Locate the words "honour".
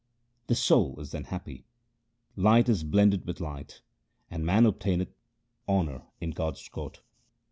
5.69-6.01